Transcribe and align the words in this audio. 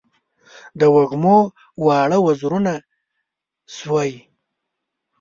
د 0.79 0.81
وږمو 0.95 1.37
واړه 1.85 2.17
وزرونه 2.25 2.73
سوی 3.77 4.11